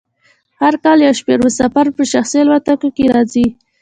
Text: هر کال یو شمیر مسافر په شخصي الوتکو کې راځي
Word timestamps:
هر 0.61 0.73
کال 0.83 0.97
یو 1.05 1.13
شمیر 1.19 1.39
مسافر 1.47 1.85
په 1.97 2.03
شخصي 2.11 2.37
الوتکو 2.41 2.87
کې 2.95 3.05
راځي 3.15 3.45